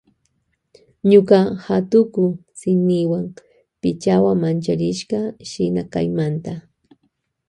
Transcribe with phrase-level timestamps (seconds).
[1.09, 2.23] Ñuka hatuku
[2.57, 3.25] tsiniwan
[3.81, 6.53] pichawan mancharishka shina kaymanta.